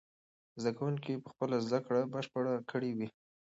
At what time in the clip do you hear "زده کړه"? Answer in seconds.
1.67-2.01